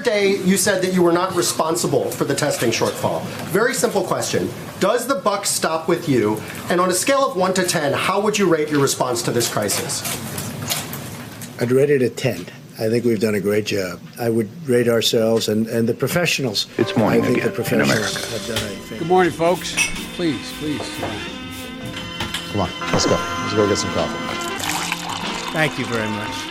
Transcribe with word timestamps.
other 0.00 0.10
day, 0.10 0.36
you 0.44 0.56
said 0.56 0.82
that 0.82 0.94
you 0.94 1.02
were 1.02 1.12
not 1.12 1.34
responsible 1.34 2.10
for 2.10 2.24
the 2.24 2.34
testing 2.34 2.70
shortfall. 2.70 3.22
Very 3.48 3.74
simple 3.74 4.02
question. 4.02 4.48
Does 4.78 5.06
the 5.06 5.16
buck 5.16 5.44
stop 5.44 5.88
with 5.88 6.08
you? 6.08 6.40
And 6.70 6.80
on 6.80 6.90
a 6.90 6.94
scale 6.94 7.20
of 7.20 7.36
1 7.36 7.54
to 7.54 7.64
10, 7.64 7.92
how 7.92 8.20
would 8.20 8.38
you 8.38 8.48
rate 8.48 8.70
your 8.70 8.80
response 8.80 9.22
to 9.22 9.30
this 9.30 9.52
crisis? 9.52 10.02
I'd 11.60 11.70
rate 11.70 11.90
it 11.90 12.02
a 12.02 12.08
10. 12.08 12.46
I 12.78 12.88
think 12.88 13.04
we've 13.04 13.20
done 13.20 13.34
a 13.34 13.40
great 13.40 13.66
job. 13.66 14.00
I 14.18 14.30
would 14.30 14.48
rate 14.66 14.88
ourselves 14.88 15.48
and, 15.48 15.66
and 15.66 15.86
the 15.86 15.92
professionals. 15.92 16.66
It's 16.78 16.96
morning 16.96 17.20
I 17.20 17.24
think 17.24 17.36
again 17.38 17.48
the 17.48 17.54
professionals 17.54 17.90
in 17.90 17.96
America. 17.98 18.26
have 18.26 18.88
done 18.88 18.94
a 18.94 18.98
Good 18.98 19.08
morning, 19.08 19.32
folks. 19.32 19.74
Please, 20.16 20.50
please. 20.58 20.80
Come 22.52 22.62
on, 22.62 22.70
let's 22.92 23.04
go. 23.04 23.12
Let's 23.12 23.54
go 23.54 23.68
get 23.68 23.76
some 23.76 23.92
coffee. 23.92 25.52
Thank 25.52 25.78
you 25.78 25.84
very 25.84 26.08
much. 26.08 26.49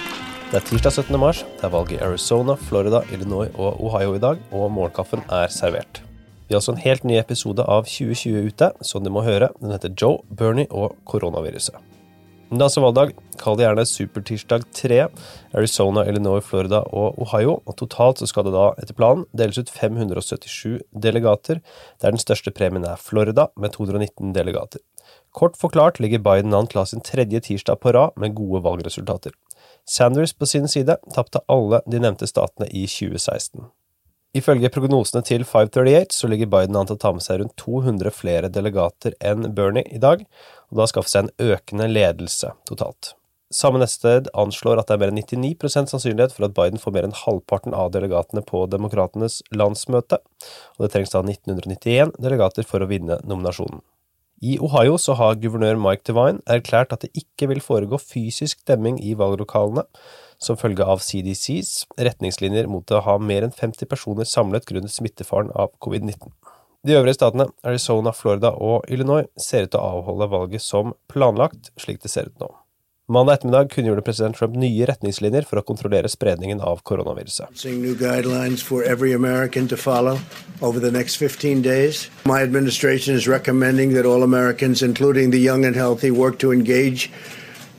Det 0.50 0.57
er 0.57 0.63
tirsdag 0.66 0.95
17. 1.04 1.18
mars, 1.21 1.39
det 1.59 1.66
er 1.68 1.70
valg 1.70 1.91
i 1.93 1.97
Arizona, 2.02 2.55
Florida, 2.57 3.04
Illinois 3.13 3.52
og 3.54 3.84
Ohio 3.86 4.16
i 4.18 4.21
dag, 4.23 4.39
og 4.49 4.71
morgenkaffen 4.73 5.21
er 5.30 5.52
servert. 5.53 5.99
Vi 6.48 6.55
har 6.55 6.63
også 6.63 6.73
en 6.73 6.81
helt 6.81 7.03
ny 7.05 7.20
episode 7.20 7.62
av 7.70 7.85
2020 7.85 8.48
ute, 8.49 8.71
som 8.81 9.05
du 9.05 9.12
må 9.13 9.21
høre. 9.21 9.52
Den 9.62 9.70
heter 9.76 9.93
Joe, 9.93 10.23
Bernie 10.34 10.66
og 10.73 10.95
koronaviruset. 11.05 11.77
Valgdag. 12.49 13.12
Kall 13.38 13.58
det 13.58 13.63
gjerne 13.63 13.85
Supertirsdag 13.85 14.63
3. 14.73 15.07
Arizona, 15.53 16.02
Illinois, 16.09 16.41
Florida 16.41 16.81
og 16.90 17.20
Ohio. 17.21 17.62
Og 17.66 17.76
totalt 17.77 18.20
så 18.20 18.26
skal 18.26 18.48
det 18.48 18.53
da, 18.55 18.73
etter 18.81 18.98
planen, 18.98 19.27
deles 19.38 19.59
ut 19.59 19.70
577 19.70 20.81
delegater, 20.91 21.62
der 22.02 22.12
den 22.12 22.20
største 22.20 22.52
premien 22.52 22.88
er 22.90 22.98
Florida, 22.98 23.49
med 23.55 23.76
219 23.77 24.34
delegater. 24.34 24.81
Kort 25.31 25.57
forklart 25.62 25.99
ligger 25.99 26.20
Biden 26.26 26.54
an 26.54 26.67
til 26.67 26.80
å 26.80 26.88
ha 26.88 26.90
sin 26.90 27.05
tredje 27.05 27.40
tirsdag 27.40 27.80
på 27.84 27.93
rad 27.93 28.17
med 28.17 28.34
gode 28.35 28.63
valgresultater. 28.66 29.31
Sanders 29.85 30.34
på 30.34 30.49
sin 30.49 30.68
side 30.68 30.98
tapte 31.13 31.45
alle 31.48 31.84
de 31.85 32.02
nevnte 32.02 32.27
statene 32.29 32.66
i 32.73 32.88
2016. 32.90 33.70
Ifølge 34.38 34.70
prognosene 34.70 35.24
til 35.26 35.42
538 35.42 36.14
så 36.14 36.28
ligger 36.30 36.52
Biden 36.54 36.78
an 36.78 36.90
til 36.90 37.00
å 37.00 37.02
ta 37.02 37.12
med 37.16 37.26
seg 37.26 37.40
rundt 37.41 37.55
200 37.58 38.13
flere 38.13 38.52
delegater 38.54 39.16
enn 39.26 39.48
Bernie 39.58 39.90
i 39.90 40.02
dag, 40.02 40.21
og 40.70 40.82
da 40.82 40.86
skaffe 40.90 41.10
seg 41.10 41.26
en 41.26 41.55
økende 41.55 41.88
ledelse 41.90 42.54
totalt. 42.70 43.16
Samme 43.49 43.82
nettsted 43.82 44.27
anslår 44.38 44.77
at 44.77 44.91
det 44.91 44.94
er 44.94 45.02
mer 45.02 45.10
enn 45.10 45.24
99% 45.24 45.90
sannsynlighet 45.90 46.36
for 46.36 46.46
at 46.46 46.54
Biden 46.54 46.77
får 46.77 46.94
mer 46.94 47.08
enn 47.08 47.18
halvparten 47.18 47.74
av 47.74 47.90
delegatene 47.96 48.44
på 48.46 48.68
demokratenes 48.70 49.40
landsmøte, 49.49 50.21
og 50.77 50.86
det 50.86 50.91
trengs 50.93 51.16
da 51.16 51.24
1991 51.26 52.14
delegater 52.21 52.70
for 52.70 52.86
å 52.86 52.90
vinne 52.91 53.18
nominasjonen. 53.26 53.82
I 54.46 54.60
Ohio 54.64 54.99
så 55.02 55.18
har 55.20 55.41
guvernør 55.41 55.82
Mike 55.82 56.05
Devine 56.08 56.46
erklært 56.48 56.93
at 56.93 57.02
det 57.04 57.10
ikke 57.18 57.49
vil 57.49 57.66
foregå 57.66 57.98
fysisk 57.99 58.62
stemming 58.62 59.02
i 59.04 59.18
valglokalene, 59.18 59.84
som 60.40 60.57
følge 60.57 60.85
av 60.85 61.04
CDCs 61.04 61.90
retningslinjer 61.99 62.70
mot 62.71 62.91
å 62.91 63.04
ha 63.05 63.18
mer 63.20 63.48
enn 63.48 63.55
50 63.55 63.90
personer 63.91 64.28
samlet 64.29 64.68
grunnet 64.69 64.94
smittefaren 64.94 65.51
av 65.56 65.73
covid-19. 65.84 66.31
De 66.88 66.96
øvrige 66.96 67.18
statene, 67.18 67.50
Arizona, 67.68 68.13
Florida 68.16 68.53
og 68.56 68.88
Illinois, 68.88 69.28
ser 69.35 69.68
ut 69.68 69.73
til 69.75 69.81
å 69.81 70.00
avholde 70.00 70.31
valget 70.31 70.63
som 70.63 70.96
planlagt, 71.12 71.73
slik 71.78 72.00
det 72.03 72.12
ser 72.13 72.31
ut 72.31 72.40
nå. 72.40 72.53
Mandag 73.09 73.40
ettermiddag 73.40 73.72
kunngjorde 73.73 74.03
president 74.06 74.35
Trump 74.38 74.53
nye 74.62 74.85
retningslinjer 74.85 75.47
for 75.50 75.57
å 75.57 75.63
kontrollere 75.66 76.12
spredningen 76.13 76.59
av 76.62 76.84
koronaviruset. 76.85 77.50
Seeing 77.57 77.81
new 77.81 77.96
guidelines 77.97 78.62
for 78.62 78.84
every 78.85 79.16
American 79.18 79.68
to 79.68 79.75
follow 79.75 80.19
over 80.62 80.79
the 80.79 80.91
next 80.91 81.18
15 81.18 81.63
days. 81.63 82.09
My 82.24 82.44
administration 82.44 83.16
is 83.16 83.28
recommending 83.28 83.96
that 83.96 84.06
all 84.06 84.22
Americans, 84.22 84.84
including 84.84 85.31
the 85.31 85.41
young 85.41 85.66
and 85.66 85.75
healthy, 85.75 86.12
work 86.12 86.38
to 86.40 86.53
engage 86.53 87.09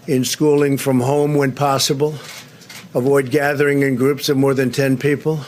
in 0.08 0.24
schooling 0.24 0.76
from 0.76 1.00
home 1.00 1.38
when 1.38 1.52
possible, 1.52 2.14
avoid 2.94 3.30
gathering 3.30 3.82
in 3.82 3.96
groups 3.96 4.28
of 4.28 4.36
more 4.36 4.54
than 4.54 4.70
10 4.70 4.98
people, 4.98 5.40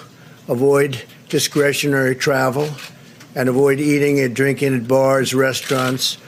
avoid 0.48 1.02
discretionary 1.28 2.14
travel, 2.14 2.68
and 3.34 3.48
avoid 3.48 3.80
eating 3.80 4.20
and 4.20 4.36
drinking 4.36 4.74
at 4.74 4.86
bars, 4.86 5.34
restaurants, 5.34 6.18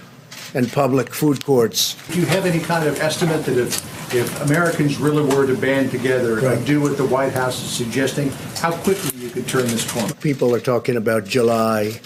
and 0.55 0.71
public 0.73 1.13
food 1.13 1.45
courts. 1.45 1.97
Do 2.13 2.21
you 2.21 2.27
have 2.27 2.47
any 2.47 2.61
kind 2.61 2.87
of 2.89 3.01
estimate 3.01 3.45
that 3.45 3.59
if, 3.59 4.15
if 4.15 4.41
Americans 4.43 4.99
really 4.99 5.23
were 5.35 5.47
to 5.47 5.57
band 5.57 5.91
together 5.91 6.37
Right. 6.37 6.57
and 6.59 6.67
do 6.67 6.81
what 6.81 6.97
the 6.97 7.05
White 7.05 7.33
House 7.33 7.61
is 7.63 7.71
suggesting, 7.71 8.31
how 8.57 8.71
quickly 8.73 9.19
you 9.19 9.31
could 9.31 9.47
turn 9.49 9.67
this 9.67 9.91
corner? 9.91 10.15
People 10.15 10.55
are 10.55 10.61
talking 10.61 10.97
about 10.97 11.25
July, 11.25 12.01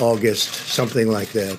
August, 0.00 0.52
something 0.68 1.08
like 1.08 1.30
that. 1.32 1.58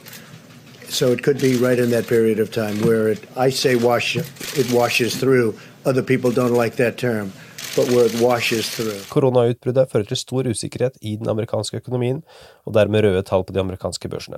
So 0.89 1.11
it 1.11 1.23
could 1.23 1.39
be 1.39 1.55
right 1.57 1.79
in 1.79 1.91
that 1.91 2.07
period 2.07 2.39
of 2.39 2.51
time 2.51 2.81
where 2.81 3.11
it, 3.11 3.19
I 3.37 3.51
say 3.51 3.75
wash, 3.75 4.15
it 4.61 4.71
washes 4.73 5.15
through. 5.15 5.53
Other 5.85 6.03
people 6.03 6.31
don't 6.31 6.63
like 6.63 6.75
that 6.75 6.97
term. 6.97 7.31
Koronautbruddet 9.09 9.91
fører 9.91 10.07
til 10.09 10.17
stor 10.17 10.47
usikkerhet 10.49 10.97
i 11.01 11.15
den 11.15 11.29
amerikanske 11.29 11.77
økonomien, 11.77 12.23
og 12.65 12.73
dermed 12.73 13.03
røde 13.05 13.21
tall 13.21 13.43
på 13.45 13.53
de 13.53 13.59
amerikanske 13.59 14.09
børsene. 14.09 14.37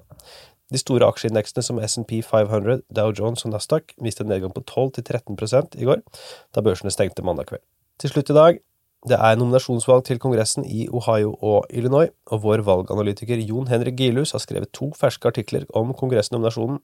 De 0.74 0.78
store 0.78 1.08
aksjeindeksene 1.08 1.64
som 1.64 1.80
S&P 1.88 2.20
500, 2.28 2.82
Dow 2.96 3.12
Jones 3.20 3.46
og 3.46 3.52
Nasdaq 3.52 3.96
viste 4.04 4.24
en 4.24 4.30
nedgang 4.30 4.54
på 4.54 4.64
12-13 4.72 5.80
i 5.80 5.88
går, 5.88 6.04
da 6.56 6.62
børsene 6.62 6.92
stengte 6.92 7.24
mandag 7.24 7.46
kveld. 7.46 7.64
Til 8.00 8.10
slutt 8.10 8.30
i 8.30 8.34
dag, 8.34 8.60
det 9.10 9.18
er 9.18 9.38
nominasjonsvalg 9.40 10.04
til 10.06 10.20
Kongressen 10.22 10.66
i 10.68 10.84
Ohio 10.94 11.34
og 11.42 11.66
Illinois, 11.74 12.12
og 12.30 12.44
vår 12.44 12.62
valganalytiker 12.68 13.42
Jon 13.42 13.70
Henrik 13.72 13.98
Gilhus 13.98 14.36
har 14.36 14.44
skrevet 14.44 14.70
to 14.78 14.92
ferske 14.98 15.26
artikler 15.32 15.66
om 15.74 15.96
kongressnominasjonen. 15.98 16.78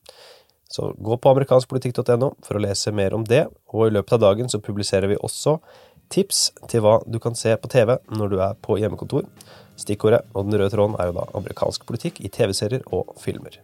Så 0.74 0.90
gå 0.98 1.18
på 1.22 1.32
amerikanskpolitikk.no 1.32 2.32
for 2.44 2.58
å 2.58 2.64
lese 2.64 2.92
mer 2.92 3.14
om 3.16 3.24
det, 3.28 3.46
og 3.70 3.86
i 3.86 3.94
løpet 3.94 4.18
av 4.18 4.26
dagen 4.26 4.50
så 4.50 4.60
publiserer 4.64 5.14
vi 5.14 5.20
også 5.22 5.60
tips 6.10 6.50
til 6.72 6.84
hva 6.84 6.98
du 7.06 7.20
kan 7.24 7.38
se 7.38 7.54
på 7.54 7.70
TV 7.72 8.00
når 8.10 8.34
du 8.34 8.38
er 8.42 8.58
på 8.66 8.80
hjemmekontor. 8.82 9.30
Stikkordet 9.78 10.26
og 10.34 10.48
den 10.48 10.58
røde 10.58 10.74
tråden 10.74 10.98
er 10.98 11.12
jo 11.12 11.20
da 11.20 11.30
amerikansk 11.38 11.86
politikk 11.86 12.24
i 12.26 12.34
TV-serier 12.34 12.86
og 12.90 13.14
filmer. 13.22 13.62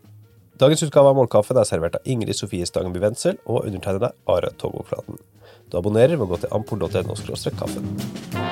Dagens 0.61 0.85
utgave 0.85 1.09
av 1.09 1.17
Målkaffen 1.17 1.57
er 1.57 1.65
servert 1.65 1.97
av 1.97 2.05
Ingrid 2.05 2.37
Sofie 2.37 2.67
Stangenby 2.69 3.01
Wendsel 3.01 3.41
og 3.49 3.65
undertegnede 3.65 4.13
Are 4.29 4.53
Togoflaten. 4.61 5.17
Du 5.73 5.79
abonnerer 5.79 6.13
ved 6.13 6.27
å 6.27 6.29
gå 6.29 6.43
til 6.43 6.53
ampol.no 6.53 7.17
kaffen. 7.57 8.42